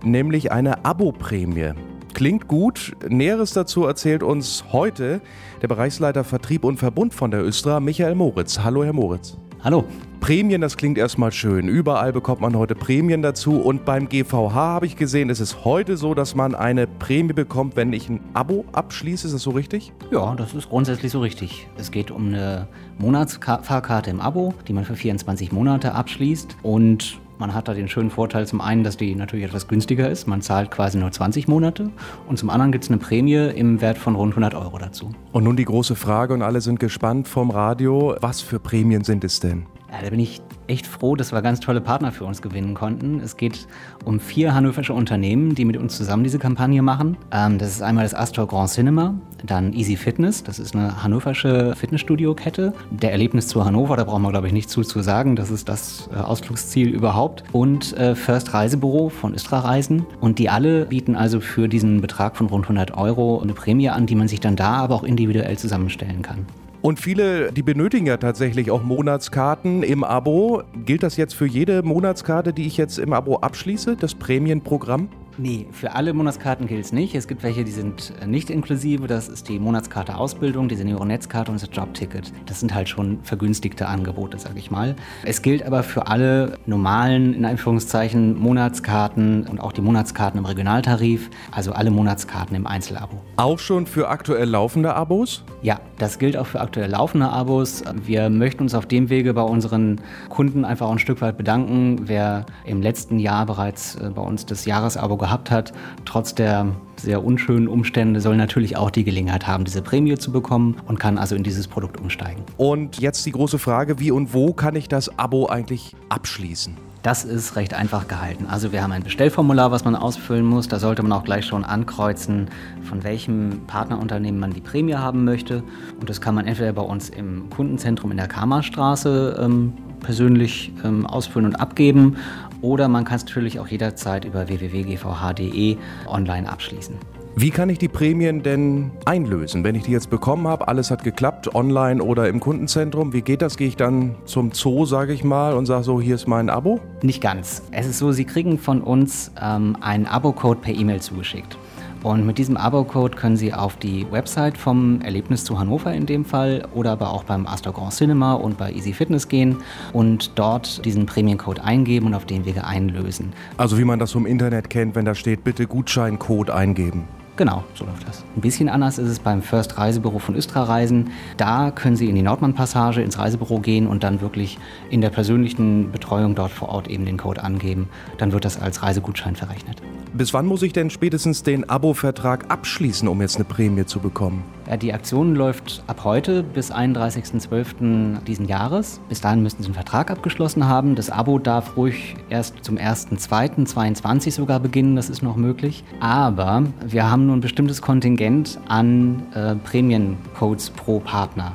nämlich 0.04 0.52
eine 0.52 0.84
Abo-Prämie. 0.84 1.72
Klingt 2.14 2.50
gut. 2.50 2.92
Näheres 3.08 3.54
dazu 3.54 3.86
erzählt 3.86 4.22
uns 4.22 4.66
heute 4.74 5.22
der 5.62 5.70
Bereichsleiter 5.70 6.26
Vertrieb 6.26 6.66
und 6.66 6.78
Verbund 6.78 7.14
von 7.14 7.32
der 7.32 7.46
Östra, 7.46 7.80
Michael 7.80 8.16
Moritz. 8.16 8.60
Hallo, 8.60 8.84
Herr 8.84 8.94
Moritz. 8.94 9.38
Hallo. 9.64 9.86
Prämien, 10.24 10.62
das 10.62 10.78
klingt 10.78 10.98
erstmal 10.98 11.34
schön. 11.34 11.68
Überall 11.68 12.14
bekommt 12.14 12.40
man 12.40 12.58
heute 12.58 12.76
Prämien 12.76 13.22
dazu. 13.22 13.60
Und 13.60 13.84
beim 13.84 14.08
GVH 14.08 14.54
habe 14.54 14.86
ich 14.86 14.96
gesehen, 14.96 15.30
ist 15.30 15.42
es 15.42 15.66
heute 15.66 15.98
so, 15.98 16.14
dass 16.14 16.34
man 16.34 16.56
eine 16.56 16.88
Prämie 16.88 17.34
bekommt, 17.34 17.76
wenn 17.76 17.92
ich 17.92 18.08
ein 18.08 18.22
Abo 18.34 18.64
abschließe. 18.72 19.28
Ist 19.28 19.34
das 19.34 19.42
so 19.42 19.50
richtig? 19.50 19.92
Ja, 20.12 20.34
das 20.36 20.54
ist 20.54 20.70
grundsätzlich 20.70 21.12
so 21.12 21.20
richtig. 21.20 21.68
Es 21.76 21.92
geht 21.92 22.10
um 22.10 22.30
eine 22.30 22.70
Monatsfahrkarte 23.00 24.12
im 24.12 24.22
Abo, 24.22 24.54
die 24.66 24.72
man 24.72 24.86
für 24.86 24.96
24 24.96 25.52
Monate 25.52 25.94
abschließt. 25.94 26.56
Und 26.64 27.20
man 27.38 27.54
hat 27.54 27.68
da 27.68 27.74
den 27.74 27.90
schönen 27.90 28.10
Vorteil 28.10 28.48
zum 28.48 28.62
einen, 28.62 28.86
dass 28.86 28.96
die 28.96 29.16
natürlich 29.16 29.44
etwas 29.44 29.68
günstiger 29.68 30.10
ist. 30.10 30.26
Man 30.26 30.42
zahlt 30.42 30.72
quasi 30.72 30.98
nur 31.00 31.12
20 31.12 31.50
Monate. 31.50 31.90
Und 32.30 32.40
zum 32.40 32.50
anderen 32.50 32.72
gibt 32.72 32.86
es 32.86 32.90
eine 32.90 32.98
Prämie 33.00 33.50
im 33.50 33.82
Wert 33.82 33.98
von 33.98 34.16
rund 34.16 34.32
100 34.32 34.56
Euro 34.56 34.78
dazu. 34.78 35.12
Und 35.34 35.44
nun 35.44 35.58
die 35.58 35.66
große 35.66 35.98
Frage 35.98 36.34
und 36.34 36.44
alle 36.44 36.62
sind 36.62 36.80
gespannt 36.80 37.28
vom 37.28 37.52
Radio. 37.52 38.16
Was 38.22 38.40
für 38.40 38.62
Prämien 38.62 39.04
sind 39.04 39.26
es 39.26 39.42
denn? 39.42 39.66
Ja, 39.94 40.02
da 40.02 40.10
bin 40.10 40.20
ich 40.20 40.42
echt 40.66 40.88
froh, 40.88 41.16
dass 41.16 41.32
wir 41.34 41.44
ganz 41.44 41.60
tolle 41.60 41.80
Partner 41.80 42.12
für 42.12 42.26
uns 42.26 42.42
gewinnen 42.42 42.74
konnten. 42.74 43.20
Es 43.20 43.38
geht 43.38 43.68
um 44.06 44.20
vier 44.20 44.56
hannoversche 44.56 44.92
Unternehmen, 44.92 45.54
die 45.54 45.66
mit 45.66 45.78
uns 45.78 45.96
zusammen 45.96 46.24
diese 46.24 46.40
Kampagne 46.40 46.82
machen. 46.82 47.16
Ähm, 47.32 47.60
das 47.60 47.70
ist 47.70 47.84
einmal 47.84 48.04
das 48.04 48.16
Astor 48.16 48.48
Grand 48.48 48.72
Cinema, 48.72 49.14
dann 49.46 49.72
Easy 49.72 49.96
Fitness, 49.96 50.42
das 50.42 50.58
ist 50.58 50.76
eine 50.76 51.04
hannoversche 51.04 51.76
Fitnessstudio-Kette. 51.76 52.74
Der 52.90 53.12
Erlebnis 53.12 53.48
zu 53.48 53.64
Hannover, 53.66 53.96
da 53.96 54.04
brauchen 54.04 54.24
wir, 54.24 54.32
glaube 54.32 54.48
ich, 54.48 54.54
nicht 54.54 54.68
zu, 54.68 54.82
zu 54.82 55.02
sagen, 55.04 55.36
das 55.36 55.52
ist 55.52 55.70
das 55.70 56.10
äh, 56.12 56.18
Ausflugsziel 56.18 56.90
überhaupt. 56.90 57.44
Und 57.52 57.96
äh, 57.96 58.16
First 58.16 58.52
Reisebüro 58.52 59.10
von 59.10 59.36
Istra 59.36 59.60
Reisen. 59.60 60.08
Und 60.20 60.40
die 60.40 60.50
alle 60.50 60.86
bieten 60.86 61.16
also 61.16 61.40
für 61.40 61.68
diesen 61.68 62.02
Betrag 62.02 62.36
von 62.36 62.48
rund 62.48 62.66
100 62.66 62.98
Euro 62.98 63.42
eine 63.42 63.54
Prämie 63.54 63.90
an, 63.90 64.08
die 64.08 64.16
man 64.16 64.28
sich 64.28 64.40
dann 64.40 64.56
da 64.56 64.78
aber 64.78 64.96
auch 64.96 65.04
individuell 65.04 65.56
zusammenstellen 65.56 66.24
kann. 66.24 66.48
Und 66.84 67.00
viele, 67.00 67.54
die 67.54 67.64
benötigen 67.64 68.08
ja 68.08 68.18
tatsächlich 68.18 68.70
auch 68.70 68.84
Monatskarten 68.84 69.84
im 69.84 70.04
Abo. 70.04 70.64
Gilt 70.86 71.02
das 71.02 71.16
jetzt 71.16 71.34
für 71.34 71.46
jede 71.46 71.82
Monatskarte, 71.82 72.52
die 72.52 72.68
ich 72.68 72.76
jetzt 72.76 73.00
im 73.00 73.14
Abo 73.14 73.38
abschließe, 73.38 73.96
das 73.96 74.16
Prämienprogramm? 74.16 75.08
Nee, 75.38 75.66
für 75.72 75.96
alle 75.96 76.14
Monatskarten 76.14 76.68
gilt 76.68 76.86
es 76.86 76.92
nicht. 76.92 77.16
Es 77.16 77.28
gibt 77.28 77.42
welche, 77.42 77.64
die 77.64 77.72
sind 77.72 78.14
äh, 78.22 78.28
nicht 78.28 78.52
inklusive. 78.52 79.08
Das 79.08 79.28
ist 79.28 79.50
die 79.50 79.58
Monatskarte 79.58 80.16
Ausbildung, 80.16 80.68
die 80.68 80.76
Seniorennetzkarte 80.76 81.52
und 81.52 81.60
das 81.60 81.68
Jobticket. 81.74 82.32
Das 82.46 82.60
sind 82.60 82.76
halt 82.76 82.88
schon 82.88 83.18
vergünstigte 83.24 83.88
Angebote, 83.88 84.38
sage 84.38 84.60
ich 84.60 84.70
mal. 84.70 84.96
Es 85.24 85.42
gilt 85.42 85.66
aber 85.66 85.82
für 85.82 86.06
alle 86.06 86.60
normalen, 86.68 87.34
in 87.34 87.46
Anführungszeichen, 87.46 88.38
Monatskarten 88.38 89.48
und 89.48 89.60
auch 89.60 89.72
die 89.72 89.82
Monatskarten 89.82 90.38
im 90.38 90.46
Regionaltarif, 90.46 91.32
also 91.52 91.72
alle 91.72 91.90
Monatskarten 91.90 92.56
im 92.56 92.68
Einzelabo. 92.68 93.20
Auch 93.38 93.58
schon 93.58 93.88
für 93.88 94.10
aktuell 94.10 94.48
laufende 94.48 94.94
Abos? 94.94 95.44
Ja, 95.64 95.80
das 95.98 96.20
gilt 96.20 96.38
auch 96.38 96.46
für 96.46 96.62
aktuell 96.62 96.92
laufende 96.92 97.30
Abos. 97.30 97.84
Wir 98.06 98.30
möchten 98.30 98.62
uns 98.62 98.76
auf 98.76 98.86
dem 98.86 99.10
Wege 99.10 99.34
bei 99.34 99.42
unseren 99.42 100.00
Kunden 100.30 100.64
einfach 100.64 100.88
auch 100.88 100.92
ein 100.92 101.00
Stück 101.00 101.22
weit 101.22 101.38
bedanken. 101.38 102.02
Wer 102.04 102.46
im 102.66 102.84
letzten 102.84 103.18
Jahr 103.18 103.48
bereits 103.48 103.96
äh, 103.96 104.12
bei 104.14 104.22
uns 104.22 104.46
das 104.46 104.66
Jahresabo 104.66 105.23
gehabt 105.24 105.52
hat, 105.52 105.72
trotz 106.04 106.36
der 106.36 106.68
sehr 106.98 107.24
unschönen 107.24 107.70
Umstände, 107.70 108.20
soll 108.20 108.36
natürlich 108.36 108.76
auch 108.76 108.90
die 108.90 109.06
Gelegenheit 109.06 109.48
haben, 109.48 109.64
diese 109.64 109.82
Prämie 109.82 110.18
zu 110.18 110.34
bekommen 110.34 110.76
und 110.86 111.00
kann 111.00 111.18
also 111.18 111.34
in 111.36 111.44
dieses 111.44 111.68
Produkt 111.68 112.00
umsteigen. 112.00 112.44
Und 112.58 113.00
jetzt 113.00 113.26
die 113.26 113.32
große 113.32 113.58
Frage, 113.58 114.00
wie 114.00 114.12
und 114.12 114.34
wo 114.34 114.52
kann 114.54 114.76
ich 114.76 114.90
das 114.90 115.18
Abo 115.18 115.48
eigentlich 115.48 115.96
abschließen? 116.10 116.76
Das 117.04 117.24
ist 117.24 117.56
recht 117.56 117.74
einfach 117.74 118.08
gehalten. 118.10 118.48
Also 118.50 118.74
wir 118.74 118.84
haben 118.84 118.92
ein 118.92 119.04
Bestellformular, 119.04 119.72
was 119.72 119.86
man 119.86 119.96
ausfüllen 119.96 120.46
muss. 120.46 120.68
Da 120.68 120.80
sollte 120.80 121.04
man 121.04 121.12
auch 121.14 121.24
gleich 121.24 121.46
schon 121.46 121.64
ankreuzen, 121.64 122.50
von 122.84 123.04
welchem 123.04 123.62
Partnerunternehmen 123.68 124.40
man 124.40 124.52
die 124.52 124.62
Prämie 124.62 124.96
haben 124.96 125.24
möchte. 125.24 125.64
Und 126.00 126.10
das 126.10 126.20
kann 126.20 126.36
man 126.36 126.48
entweder 126.48 126.74
bei 126.74 126.82
uns 126.82 127.10
im 127.10 127.50
Kundenzentrum 127.50 128.12
in 128.12 128.18
der 128.18 128.28
Kammerstraße 128.28 129.38
ähm, 129.42 129.74
persönlich 130.02 130.72
ähm, 130.84 131.06
ausfüllen 131.06 131.48
und 131.48 131.56
abgeben 131.56 132.18
oder 132.64 132.88
man 132.88 133.04
kann 133.04 133.18
es 133.18 133.26
natürlich 133.26 133.60
auch 133.60 133.68
jederzeit 133.68 134.26
über 134.26 134.48
www.gvh.de 134.48 135.78
online 136.08 136.50
abschließen. 136.50 136.96
Wie 137.36 137.50
kann 137.50 137.68
ich 137.70 137.80
die 137.80 137.88
Prämien 137.88 138.44
denn 138.44 138.92
einlösen? 139.06 139.64
Wenn 139.64 139.74
ich 139.74 139.84
die 139.84 139.92
jetzt 139.92 140.12
bekommen 140.12 140.48
habe, 140.48 140.68
alles 140.68 140.92
hat 140.92 141.04
geklappt, 141.04 141.56
online 141.56 142.02
oder 142.02 142.30
im 142.30 142.40
Kundenzentrum, 142.40 143.12
wie 143.12 143.24
geht 143.24 143.42
das? 143.42 143.58
Gehe 143.58 143.68
ich 143.68 143.76
dann 143.76 144.16
zum 144.26 144.52
Zoo, 144.52 144.86
sage 144.86 145.14
ich 145.14 145.24
mal, 145.24 145.56
und 145.56 145.66
sage 145.66 145.84
so, 145.84 146.00
hier 146.00 146.14
ist 146.14 146.28
mein 146.28 146.52
Abo? 146.52 146.80
Nicht 147.02 147.22
ganz. 147.22 147.64
Es 147.72 147.88
ist 147.88 147.98
so, 147.98 148.12
Sie 148.12 148.26
kriegen 148.26 148.60
von 148.60 148.82
uns 148.82 149.32
ähm, 149.42 149.76
einen 149.82 150.06
Abo-Code 150.06 150.60
per 150.62 150.76
E-Mail 150.76 151.02
zugeschickt. 151.02 151.58
Und 152.04 152.26
mit 152.26 152.38
diesem 152.38 152.58
Abo-Code 152.58 153.16
können 153.16 153.38
Sie 153.38 153.54
auf 153.54 153.78
die 153.78 154.06
Website 154.12 154.58
vom 154.58 155.00
Erlebnis 155.02 155.46
zu 155.46 155.58
Hannover 155.58 155.94
in 155.94 156.06
dem 156.06 156.26
Fall 156.26 156.68
oder 156.74 156.92
aber 156.92 157.12
auch 157.12 157.24
beim 157.24 157.48
Astor 157.48 157.74
Grand 157.74 157.94
Cinema 157.94 158.34
und 158.34 158.58
bei 158.58 158.72
Easy 158.74 158.92
Fitness 158.92 159.30
gehen 159.30 159.58
und 159.94 160.32
dort 160.36 160.84
diesen 160.84 161.06
Prämiencode 161.06 161.62
eingeben 161.62 162.08
und 162.08 162.14
auf 162.14 162.26
den 162.26 162.46
Wege 162.46 162.66
einlösen. 162.66 163.32
Also 163.56 163.78
wie 163.78 163.86
man 163.86 164.00
das 164.00 164.12
vom 164.12 164.26
Internet 164.26 164.70
kennt, 164.70 164.96
wenn 164.96 165.06
da 165.06 165.16
steht, 165.16 165.46
bitte 165.46 165.66
Gutscheincode 165.66 166.50
eingeben. 166.50 167.08
Genau, 167.36 167.64
so 167.74 167.84
läuft 167.86 168.08
das. 168.08 168.24
Ein 168.36 168.42
bisschen 168.42 168.70
anders 168.70 169.00
ist 169.00 169.10
es 169.10 169.18
beim 169.18 169.42
First 169.42 169.80
Reisebüro 169.80 170.20
von 170.20 170.36
Östra 170.36 170.64
Reisen. 170.64 171.10
Da 171.38 171.72
können 171.72 171.96
Sie 171.96 172.08
in 172.08 172.14
die 172.14 172.22
Nordmann-Passage 172.22 173.02
ins 173.02 173.18
Reisebüro 173.18 173.60
gehen 173.60 173.88
und 173.88 174.04
dann 174.04 174.22
wirklich 174.22 174.60
in 174.92 175.02
der 175.02 175.10
persönlichen 175.10 175.92
Betreuung 175.92 176.36
dort 176.36 176.52
vor 176.52 176.70
Ort 176.70 176.88
eben 176.88 177.06
den 177.06 177.18
Code 177.18 177.44
angeben. 177.44 177.90
Dann 178.20 178.34
wird 178.34 178.46
das 178.46 178.62
als 178.62 178.84
Reisegutschein 178.84 179.36
verrechnet. 179.36 179.82
Bis 180.14 180.32
wann 180.36 180.46
muss 180.46 180.62
ich 180.62 180.74
denn 180.74 180.92
spätestens 180.92 181.42
den 181.42 181.68
Abo-Vertrag 181.68 182.52
abschließen, 182.52 183.08
um 183.08 183.20
jetzt 183.20 183.38
eine 183.38 183.46
Prämie 183.46 183.86
zu 183.88 184.00
bekommen? 184.00 184.44
Ja, 184.68 184.78
die 184.78 184.94
Aktion 184.94 185.36
läuft 185.36 185.84
ab 185.88 186.06
heute 186.06 186.42
bis 186.42 186.72
31.12. 186.72 188.24
diesen 188.24 188.48
Jahres. 188.48 189.02
Bis 189.10 189.20
dahin 189.20 189.44
müssten 189.44 189.62
Sie 189.62 189.68
einen 189.68 189.76
Vertrag 189.76 190.10
abgeschlossen 190.10 190.68
haben. 190.68 190.96
Das 190.96 191.10
Abo 191.10 191.38
darf 191.38 191.76
ruhig 191.76 192.16
erst 192.30 192.64
zum 192.64 192.78
1.2.22 192.78 194.32
sogar 194.32 194.62
beginnen, 194.62 194.96
das 194.96 195.10
ist 195.10 195.22
noch 195.22 195.36
möglich. 195.36 195.84
Aber 196.00 196.64
wir 196.86 197.10
haben 197.10 197.26
nur 197.26 197.36
ein 197.36 197.42
bestimmtes 197.42 197.82
Kontingent 197.82 198.58
an 198.70 199.24
äh, 199.36 199.56
Prämiencodes 199.56 200.70
pro 200.70 201.00
Partner. 201.00 201.54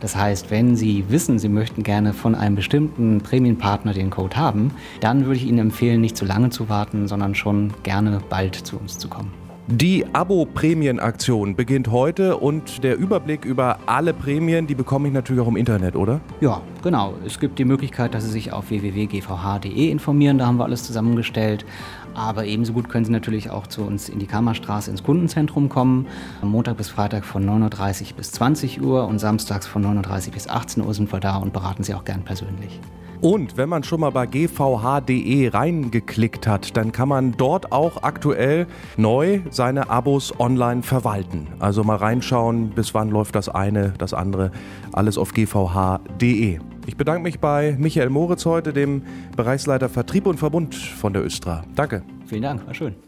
Das 0.00 0.16
heißt, 0.16 0.50
wenn 0.50 0.74
Sie 0.76 1.04
wissen, 1.08 1.38
Sie 1.38 1.48
möchten 1.48 1.84
gerne 1.84 2.12
von 2.12 2.34
einem 2.34 2.56
bestimmten 2.56 3.20
Prämienpartner 3.20 3.94
den 3.94 4.10
Code 4.10 4.36
haben, 4.36 4.72
dann 5.00 5.26
würde 5.26 5.36
ich 5.36 5.46
Ihnen 5.46 5.58
empfehlen, 5.58 6.00
nicht 6.00 6.16
zu 6.16 6.24
lange 6.24 6.50
zu 6.50 6.68
warten, 6.68 7.06
sondern 7.08 7.34
schon 7.34 7.72
gerne 7.82 8.20
bald 8.28 8.54
zu 8.54 8.78
uns 8.78 8.98
zu 8.98 9.08
kommen. 9.08 9.47
Die 9.70 10.06
Abo-Prämienaktion 10.14 11.54
beginnt 11.54 11.88
heute 11.90 12.38
und 12.38 12.82
der 12.82 12.96
Überblick 12.96 13.44
über 13.44 13.78
alle 13.84 14.14
Prämien, 14.14 14.66
die 14.66 14.74
bekomme 14.74 15.08
ich 15.08 15.14
natürlich 15.14 15.42
auch 15.42 15.48
im 15.48 15.56
Internet, 15.56 15.94
oder? 15.94 16.22
Ja, 16.40 16.62
genau. 16.82 17.12
Es 17.26 17.38
gibt 17.38 17.58
die 17.58 17.66
Möglichkeit, 17.66 18.14
dass 18.14 18.24
Sie 18.24 18.30
sich 18.30 18.50
auf 18.50 18.70
www.gvh.de 18.70 19.90
informieren, 19.90 20.38
da 20.38 20.46
haben 20.46 20.56
wir 20.56 20.64
alles 20.64 20.84
zusammengestellt. 20.84 21.66
Aber 22.14 22.46
ebenso 22.46 22.72
gut 22.72 22.88
können 22.88 23.04
Sie 23.04 23.12
natürlich 23.12 23.50
auch 23.50 23.66
zu 23.66 23.82
uns 23.82 24.08
in 24.08 24.18
die 24.18 24.26
Kammerstraße 24.26 24.90
ins 24.90 25.02
Kundenzentrum 25.02 25.68
kommen. 25.68 26.06
Am 26.40 26.50
Montag 26.50 26.78
bis 26.78 26.88
Freitag 26.88 27.26
von 27.26 27.44
9.30 27.44 28.12
Uhr 28.12 28.16
bis 28.16 28.32
20 28.32 28.80
Uhr 28.80 29.06
und 29.06 29.18
samstags 29.18 29.66
von 29.66 29.84
9.30 29.84 30.28
Uhr 30.28 30.32
bis 30.32 30.48
18 30.48 30.82
Uhr 30.82 30.94
sind 30.94 31.12
wir 31.12 31.20
da 31.20 31.36
und 31.36 31.52
beraten 31.52 31.84
Sie 31.84 31.92
auch 31.92 32.04
gern 32.04 32.22
persönlich. 32.22 32.80
Und 33.20 33.56
wenn 33.56 33.68
man 33.68 33.82
schon 33.82 34.00
mal 34.00 34.10
bei 34.10 34.26
gvh.de 34.26 35.48
reingeklickt 35.48 36.46
hat, 36.46 36.76
dann 36.76 36.92
kann 36.92 37.08
man 37.08 37.32
dort 37.32 37.72
auch 37.72 38.02
aktuell 38.02 38.66
neu 38.96 39.40
seine 39.50 39.90
Abos 39.90 40.38
online 40.38 40.82
verwalten. 40.82 41.48
Also 41.58 41.82
mal 41.82 41.96
reinschauen, 41.96 42.70
bis 42.70 42.94
wann 42.94 43.10
läuft 43.10 43.34
das 43.34 43.48
eine, 43.48 43.94
das 43.98 44.14
andere, 44.14 44.52
alles 44.92 45.18
auf 45.18 45.32
gvh.de. 45.32 46.58
Ich 46.86 46.96
bedanke 46.96 47.22
mich 47.22 47.40
bei 47.40 47.76
Michael 47.78 48.08
Moritz 48.08 48.46
heute, 48.46 48.72
dem 48.72 49.02
Bereichsleiter 49.36 49.88
Vertrieb 49.88 50.26
und 50.26 50.38
Verbund 50.38 50.74
von 50.74 51.12
der 51.12 51.24
Östra. 51.24 51.64
Danke. 51.74 52.02
Vielen 52.26 52.42
Dank, 52.42 52.66
war 52.66 52.74
schön. 52.74 53.07